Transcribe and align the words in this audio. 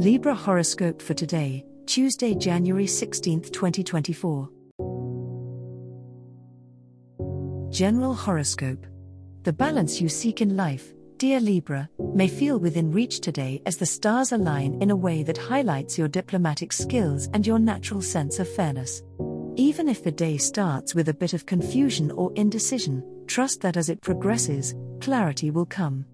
Libra 0.00 0.34
horoscope 0.34 1.02
for 1.02 1.12
today, 1.12 1.62
Tuesday, 1.84 2.34
January 2.34 2.86
16, 2.86 3.42
2024. 3.42 4.48
General 7.68 8.14
horoscope. 8.14 8.86
The 9.42 9.52
balance 9.52 10.00
you 10.00 10.08
seek 10.08 10.40
in 10.40 10.56
life, 10.56 10.94
dear 11.18 11.38
Libra, 11.38 11.86
may 12.14 12.28
feel 12.28 12.58
within 12.58 12.90
reach 12.90 13.20
today 13.20 13.60
as 13.66 13.76
the 13.76 13.84
stars 13.84 14.32
align 14.32 14.80
in 14.80 14.90
a 14.90 14.96
way 14.96 15.22
that 15.22 15.36
highlights 15.36 15.98
your 15.98 16.08
diplomatic 16.08 16.72
skills 16.72 17.28
and 17.34 17.46
your 17.46 17.58
natural 17.58 18.00
sense 18.00 18.38
of 18.38 18.48
fairness. 18.48 19.02
Even 19.56 19.86
if 19.86 20.02
the 20.02 20.10
day 20.10 20.38
starts 20.38 20.94
with 20.94 21.10
a 21.10 21.14
bit 21.14 21.34
of 21.34 21.44
confusion 21.44 22.10
or 22.12 22.32
indecision, 22.36 23.04
trust 23.26 23.60
that 23.60 23.76
as 23.76 23.90
it 23.90 24.00
progresses, 24.00 24.74
clarity 25.02 25.50
will 25.50 25.66
come. 25.66 26.06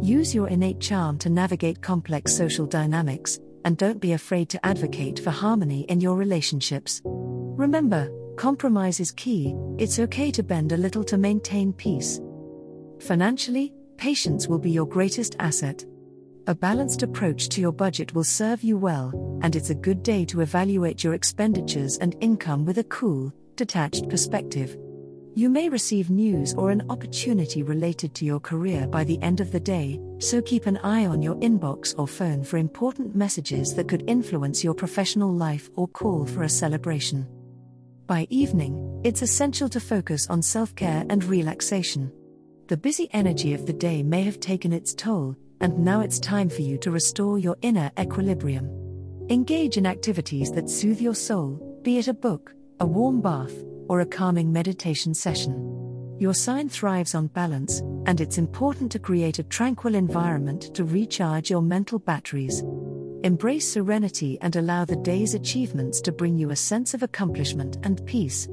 Use 0.00 0.34
your 0.34 0.48
innate 0.48 0.80
charm 0.80 1.18
to 1.18 1.28
navigate 1.28 1.82
complex 1.82 2.34
social 2.34 2.66
dynamics, 2.66 3.38
and 3.64 3.76
don't 3.76 4.00
be 4.00 4.12
afraid 4.12 4.48
to 4.50 4.66
advocate 4.66 5.18
for 5.18 5.30
harmony 5.30 5.82
in 5.88 6.00
your 6.00 6.16
relationships. 6.16 7.02
Remember, 7.04 8.10
compromise 8.36 9.00
is 9.00 9.10
key, 9.10 9.54
it's 9.78 9.98
okay 9.98 10.30
to 10.30 10.42
bend 10.42 10.72
a 10.72 10.76
little 10.76 11.04
to 11.04 11.18
maintain 11.18 11.72
peace. 11.72 12.20
Financially, 13.00 13.72
patience 13.96 14.48
will 14.48 14.58
be 14.58 14.70
your 14.70 14.86
greatest 14.86 15.36
asset. 15.38 15.84
A 16.46 16.54
balanced 16.54 17.02
approach 17.02 17.48
to 17.50 17.60
your 17.60 17.72
budget 17.72 18.14
will 18.14 18.24
serve 18.24 18.62
you 18.62 18.78
well, 18.78 19.12
and 19.42 19.54
it's 19.54 19.70
a 19.70 19.74
good 19.74 20.02
day 20.02 20.24
to 20.26 20.40
evaluate 20.40 21.04
your 21.04 21.14
expenditures 21.14 21.98
and 21.98 22.16
income 22.20 22.64
with 22.64 22.78
a 22.78 22.84
cool, 22.84 23.32
detached 23.56 24.08
perspective. 24.08 24.78
You 25.38 25.48
may 25.48 25.68
receive 25.68 26.10
news 26.10 26.52
or 26.54 26.72
an 26.72 26.82
opportunity 26.90 27.62
related 27.62 28.12
to 28.16 28.24
your 28.24 28.40
career 28.40 28.88
by 28.88 29.04
the 29.04 29.22
end 29.22 29.38
of 29.38 29.52
the 29.52 29.60
day, 29.60 30.00
so 30.18 30.42
keep 30.42 30.66
an 30.66 30.78
eye 30.78 31.06
on 31.06 31.22
your 31.22 31.36
inbox 31.36 31.94
or 31.96 32.08
phone 32.08 32.42
for 32.42 32.56
important 32.56 33.14
messages 33.14 33.72
that 33.76 33.86
could 33.86 34.02
influence 34.10 34.64
your 34.64 34.74
professional 34.74 35.32
life 35.32 35.70
or 35.76 35.86
call 35.86 36.26
for 36.26 36.42
a 36.42 36.48
celebration. 36.48 37.24
By 38.08 38.26
evening, 38.30 39.00
it's 39.04 39.22
essential 39.22 39.68
to 39.68 39.78
focus 39.78 40.26
on 40.28 40.42
self 40.42 40.74
care 40.74 41.04
and 41.08 41.22
relaxation. 41.22 42.10
The 42.66 42.76
busy 42.76 43.08
energy 43.12 43.54
of 43.54 43.64
the 43.64 43.72
day 43.72 44.02
may 44.02 44.24
have 44.24 44.40
taken 44.40 44.72
its 44.72 44.92
toll, 44.92 45.36
and 45.60 45.78
now 45.78 46.00
it's 46.00 46.18
time 46.18 46.48
for 46.48 46.62
you 46.62 46.78
to 46.78 46.90
restore 46.90 47.38
your 47.38 47.56
inner 47.62 47.92
equilibrium. 47.96 48.68
Engage 49.30 49.76
in 49.76 49.86
activities 49.86 50.50
that 50.50 50.68
soothe 50.68 51.00
your 51.00 51.14
soul, 51.14 51.78
be 51.84 51.98
it 51.98 52.08
a 52.08 52.12
book, 52.12 52.56
a 52.80 52.86
warm 52.86 53.20
bath, 53.20 53.54
or 53.88 54.00
a 54.00 54.06
calming 54.06 54.52
meditation 54.52 55.14
session. 55.14 56.16
Your 56.18 56.34
sign 56.34 56.68
thrives 56.68 57.14
on 57.14 57.28
balance, 57.28 57.80
and 58.06 58.20
it's 58.20 58.38
important 58.38 58.90
to 58.92 58.98
create 58.98 59.38
a 59.38 59.44
tranquil 59.44 59.94
environment 59.94 60.74
to 60.74 60.84
recharge 60.84 61.50
your 61.50 61.62
mental 61.62 61.98
batteries. 61.98 62.62
Embrace 63.24 63.68
serenity 63.72 64.38
and 64.40 64.54
allow 64.56 64.84
the 64.84 64.96
day's 64.96 65.34
achievements 65.34 66.00
to 66.00 66.12
bring 66.12 66.36
you 66.36 66.50
a 66.50 66.56
sense 66.56 66.94
of 66.94 67.02
accomplishment 67.02 67.78
and 67.82 68.04
peace. 68.06 68.48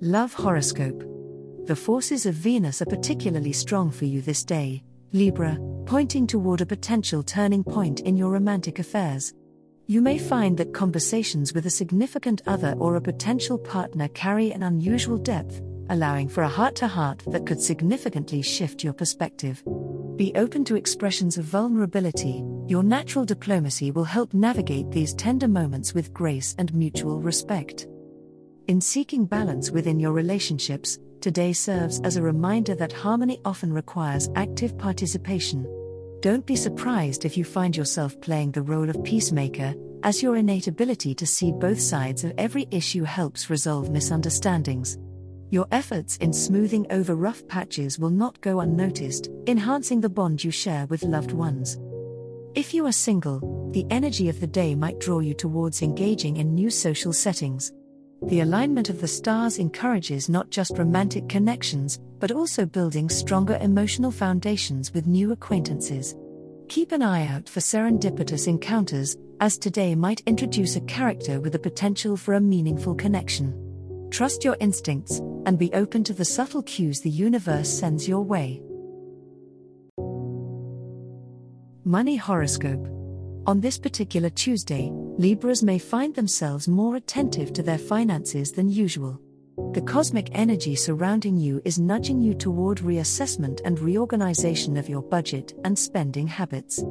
Love 0.00 0.32
Horoscope 0.32 1.02
The 1.66 1.76
forces 1.76 2.24
of 2.24 2.34
Venus 2.34 2.80
are 2.80 2.86
particularly 2.86 3.52
strong 3.52 3.90
for 3.90 4.04
you 4.04 4.22
this 4.22 4.44
day, 4.44 4.82
Libra, 5.12 5.58
pointing 5.86 6.26
toward 6.26 6.60
a 6.60 6.66
potential 6.66 7.22
turning 7.22 7.64
point 7.64 8.00
in 8.00 8.16
your 8.16 8.30
romantic 8.30 8.78
affairs. 8.78 9.34
You 9.90 10.02
may 10.02 10.18
find 10.18 10.58
that 10.58 10.74
conversations 10.74 11.54
with 11.54 11.64
a 11.64 11.70
significant 11.70 12.42
other 12.46 12.74
or 12.76 12.96
a 12.96 13.00
potential 13.00 13.56
partner 13.56 14.08
carry 14.08 14.52
an 14.52 14.62
unusual 14.62 15.16
depth, 15.16 15.62
allowing 15.88 16.28
for 16.28 16.42
a 16.42 16.48
heart 16.48 16.74
to 16.76 16.86
heart 16.86 17.22
that 17.28 17.46
could 17.46 17.58
significantly 17.58 18.42
shift 18.42 18.84
your 18.84 18.92
perspective. 18.92 19.62
Be 20.16 20.30
open 20.34 20.62
to 20.66 20.76
expressions 20.76 21.38
of 21.38 21.46
vulnerability, 21.46 22.44
your 22.66 22.82
natural 22.82 23.24
diplomacy 23.24 23.90
will 23.90 24.04
help 24.04 24.34
navigate 24.34 24.90
these 24.90 25.14
tender 25.14 25.48
moments 25.48 25.94
with 25.94 26.12
grace 26.12 26.54
and 26.58 26.74
mutual 26.74 27.22
respect. 27.22 27.86
In 28.66 28.82
seeking 28.82 29.24
balance 29.24 29.70
within 29.70 29.98
your 29.98 30.12
relationships, 30.12 30.98
today 31.22 31.54
serves 31.54 31.98
as 32.00 32.16
a 32.16 32.22
reminder 32.22 32.74
that 32.74 32.92
harmony 32.92 33.40
often 33.46 33.72
requires 33.72 34.28
active 34.36 34.76
participation. 34.76 35.66
Don't 36.20 36.44
be 36.44 36.56
surprised 36.56 37.24
if 37.24 37.36
you 37.36 37.44
find 37.44 37.76
yourself 37.76 38.20
playing 38.20 38.50
the 38.50 38.62
role 38.62 38.90
of 38.90 39.04
peacemaker, 39.04 39.72
as 40.02 40.20
your 40.20 40.36
innate 40.36 40.66
ability 40.66 41.14
to 41.14 41.24
see 41.24 41.52
both 41.52 41.80
sides 41.80 42.24
of 42.24 42.32
every 42.38 42.66
issue 42.72 43.04
helps 43.04 43.50
resolve 43.50 43.90
misunderstandings. 43.90 44.98
Your 45.50 45.68
efforts 45.70 46.16
in 46.16 46.32
smoothing 46.32 46.86
over 46.90 47.14
rough 47.14 47.46
patches 47.46 48.00
will 48.00 48.10
not 48.10 48.40
go 48.40 48.60
unnoticed, 48.60 49.28
enhancing 49.46 50.00
the 50.00 50.08
bond 50.08 50.42
you 50.42 50.50
share 50.50 50.86
with 50.86 51.04
loved 51.04 51.30
ones. 51.30 51.78
If 52.56 52.74
you 52.74 52.84
are 52.86 52.92
single, 52.92 53.70
the 53.72 53.86
energy 53.90 54.28
of 54.28 54.40
the 54.40 54.46
day 54.48 54.74
might 54.74 54.98
draw 54.98 55.20
you 55.20 55.34
towards 55.34 55.82
engaging 55.82 56.38
in 56.38 56.52
new 56.52 56.68
social 56.68 57.12
settings. 57.12 57.72
The 58.22 58.40
alignment 58.40 58.90
of 58.90 59.00
the 59.00 59.08
stars 59.08 59.58
encourages 59.58 60.28
not 60.28 60.50
just 60.50 60.76
romantic 60.76 61.28
connections, 61.28 62.00
but 62.18 62.32
also 62.32 62.66
building 62.66 63.08
stronger 63.08 63.56
emotional 63.60 64.10
foundations 64.10 64.92
with 64.92 65.06
new 65.06 65.32
acquaintances. 65.32 66.16
Keep 66.68 66.92
an 66.92 67.02
eye 67.02 67.26
out 67.28 67.48
for 67.48 67.60
serendipitous 67.60 68.48
encounters, 68.48 69.16
as 69.40 69.56
today 69.56 69.94
might 69.94 70.20
introduce 70.26 70.76
a 70.76 70.80
character 70.82 71.40
with 71.40 71.52
the 71.52 71.58
potential 71.58 72.16
for 72.16 72.34
a 72.34 72.40
meaningful 72.40 72.94
connection. 72.94 73.54
Trust 74.10 74.44
your 74.44 74.56
instincts, 74.60 75.20
and 75.46 75.58
be 75.58 75.72
open 75.72 76.02
to 76.04 76.12
the 76.12 76.24
subtle 76.24 76.62
cues 76.62 77.00
the 77.00 77.10
universe 77.10 77.68
sends 77.68 78.08
your 78.08 78.22
way. 78.22 78.60
Money 81.84 82.16
Horoscope 82.16 82.86
on 83.46 83.60
this 83.62 83.78
particular 83.78 84.28
Tuesday, 84.28 84.92
Libras 85.18 85.64
may 85.64 85.80
find 85.80 86.14
themselves 86.14 86.68
more 86.68 86.94
attentive 86.94 87.52
to 87.52 87.60
their 87.60 87.76
finances 87.76 88.52
than 88.52 88.68
usual. 88.68 89.20
The 89.72 89.82
cosmic 89.82 90.28
energy 90.30 90.76
surrounding 90.76 91.36
you 91.36 91.60
is 91.64 91.76
nudging 91.76 92.20
you 92.20 92.34
toward 92.34 92.78
reassessment 92.78 93.60
and 93.64 93.80
reorganization 93.80 94.76
of 94.76 94.88
your 94.88 95.02
budget 95.02 95.54
and 95.64 95.76
spending 95.76 96.28
habits. 96.28 96.84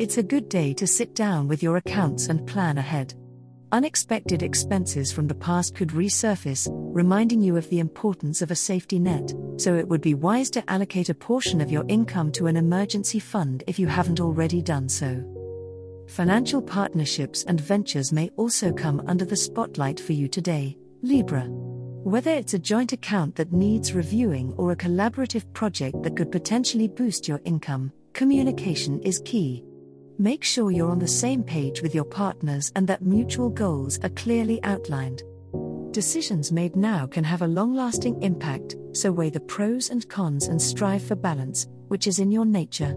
It's 0.00 0.18
a 0.18 0.24
good 0.24 0.48
day 0.48 0.74
to 0.74 0.88
sit 0.88 1.14
down 1.14 1.46
with 1.46 1.62
your 1.62 1.76
accounts 1.76 2.26
and 2.26 2.44
plan 2.48 2.78
ahead. 2.78 3.14
Unexpected 3.70 4.42
expenses 4.42 5.12
from 5.12 5.28
the 5.28 5.34
past 5.36 5.76
could 5.76 5.90
resurface, 5.90 6.68
reminding 6.72 7.40
you 7.40 7.56
of 7.56 7.70
the 7.70 7.78
importance 7.78 8.42
of 8.42 8.50
a 8.50 8.56
safety 8.56 8.98
net, 8.98 9.32
so 9.56 9.76
it 9.76 9.86
would 9.86 10.00
be 10.00 10.14
wise 10.14 10.50
to 10.50 10.68
allocate 10.68 11.10
a 11.10 11.14
portion 11.14 11.60
of 11.60 11.70
your 11.70 11.84
income 11.86 12.32
to 12.32 12.48
an 12.48 12.56
emergency 12.56 13.20
fund 13.20 13.62
if 13.68 13.78
you 13.78 13.86
haven't 13.86 14.18
already 14.18 14.62
done 14.62 14.88
so. 14.88 15.37
Financial 16.08 16.62
partnerships 16.62 17.44
and 17.44 17.60
ventures 17.60 18.12
may 18.12 18.30
also 18.36 18.72
come 18.72 19.02
under 19.06 19.26
the 19.26 19.36
spotlight 19.36 20.00
for 20.00 20.14
you 20.14 20.26
today, 20.26 20.78
Libra. 21.02 21.44
Whether 21.48 22.30
it's 22.30 22.54
a 22.54 22.58
joint 22.58 22.94
account 22.94 23.36
that 23.36 23.52
needs 23.52 23.92
reviewing 23.92 24.54
or 24.56 24.72
a 24.72 24.76
collaborative 24.76 25.52
project 25.52 26.02
that 26.02 26.16
could 26.16 26.32
potentially 26.32 26.88
boost 26.88 27.28
your 27.28 27.42
income, 27.44 27.92
communication 28.14 29.00
is 29.02 29.20
key. 29.26 29.62
Make 30.18 30.44
sure 30.44 30.70
you're 30.70 30.90
on 30.90 30.98
the 30.98 31.06
same 31.06 31.42
page 31.42 31.82
with 31.82 31.94
your 31.94 32.06
partners 32.06 32.72
and 32.74 32.88
that 32.88 33.02
mutual 33.02 33.50
goals 33.50 33.98
are 34.02 34.08
clearly 34.08 34.62
outlined. 34.64 35.22
Decisions 35.90 36.50
made 36.50 36.74
now 36.74 37.06
can 37.06 37.22
have 37.22 37.42
a 37.42 37.46
long 37.46 37.74
lasting 37.74 38.22
impact, 38.22 38.76
so 38.92 39.12
weigh 39.12 39.30
the 39.30 39.40
pros 39.40 39.90
and 39.90 40.08
cons 40.08 40.48
and 40.48 40.60
strive 40.60 41.02
for 41.02 41.16
balance, 41.16 41.68
which 41.88 42.06
is 42.06 42.18
in 42.18 42.32
your 42.32 42.46
nature. 42.46 42.94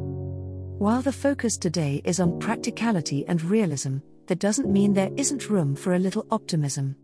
While 0.81 1.03
the 1.03 1.11
focus 1.11 1.59
today 1.59 2.01
is 2.05 2.19
on 2.19 2.39
practicality 2.39 3.23
and 3.27 3.39
realism, 3.43 3.97
that 4.25 4.39
doesn't 4.39 4.67
mean 4.67 4.95
there 4.95 5.11
isn't 5.15 5.47
room 5.47 5.75
for 5.75 5.93
a 5.93 5.99
little 5.99 6.25
optimism. 6.31 6.95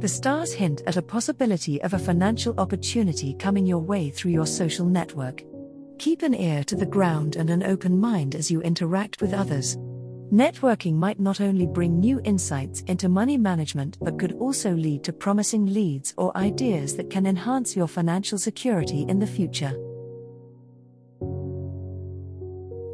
The 0.00 0.08
stars 0.08 0.52
hint 0.52 0.82
at 0.88 0.96
a 0.96 1.02
possibility 1.02 1.80
of 1.82 1.94
a 1.94 1.98
financial 2.00 2.58
opportunity 2.58 3.36
coming 3.38 3.66
your 3.66 3.78
way 3.78 4.10
through 4.10 4.32
your 4.32 4.48
social 4.48 4.84
network. 4.84 5.44
Keep 6.00 6.22
an 6.22 6.34
ear 6.34 6.64
to 6.64 6.74
the 6.74 6.84
ground 6.84 7.36
and 7.36 7.50
an 7.50 7.62
open 7.62 8.00
mind 8.00 8.34
as 8.34 8.50
you 8.50 8.62
interact 8.62 9.20
with 9.22 9.32
others. 9.32 9.76
Networking 10.32 10.94
might 10.94 11.20
not 11.20 11.40
only 11.40 11.68
bring 11.68 12.00
new 12.00 12.20
insights 12.24 12.80
into 12.88 13.08
money 13.08 13.36
management 13.36 13.96
but 14.00 14.18
could 14.18 14.32
also 14.40 14.72
lead 14.72 15.04
to 15.04 15.12
promising 15.12 15.66
leads 15.66 16.14
or 16.16 16.36
ideas 16.36 16.96
that 16.96 17.10
can 17.10 17.28
enhance 17.28 17.76
your 17.76 17.86
financial 17.86 18.38
security 18.38 19.04
in 19.08 19.20
the 19.20 19.24
future. 19.24 19.72